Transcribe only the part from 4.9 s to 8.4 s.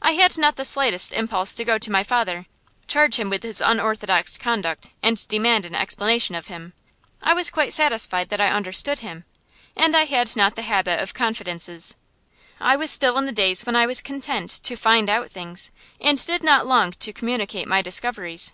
and demand an explanation of him. I was quite satisfied that